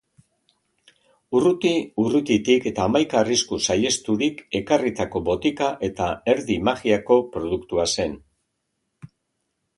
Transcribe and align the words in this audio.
Urruti-urrutitik 1.39 2.65
eta 2.71 2.87
hamaika 2.89 3.19
arrisku 3.19 3.59
saihesturik 3.67 4.41
ekarritako 4.61 5.23
botika 5.29 5.69
eta 5.91 6.09
"erdi 6.35 6.59
magiako" 6.71 7.21
produktua 7.37 7.89
zen 7.99 8.19